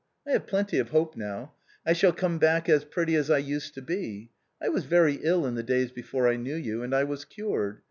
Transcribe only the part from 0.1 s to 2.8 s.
I have plenty of hope now. I shall come back